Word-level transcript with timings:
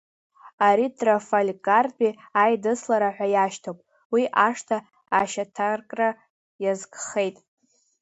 Ари 0.67 0.87
Трафальгартәи 0.97 2.17
аидыслара 2.41 3.09
ҳәа 3.15 3.27
иашьҭоуп, 3.33 3.79
уи 4.13 4.23
ашҭа 4.45 4.77
ашьаҭаркра 5.19 6.09
иазкхеит. 6.63 7.37